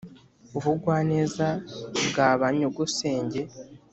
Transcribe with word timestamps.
ubugwaneza 0.57 1.47
bwa 2.07 2.29
ba 2.39 2.47
nyogosenge, 2.57 3.41